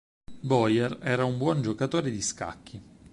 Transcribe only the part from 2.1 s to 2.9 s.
scacchi.